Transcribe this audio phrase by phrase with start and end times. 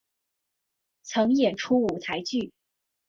[1.03, 2.51] 曾演出舞台剧。